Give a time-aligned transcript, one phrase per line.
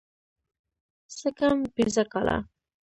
[1.17, 2.37] څه کم پينځه کاله.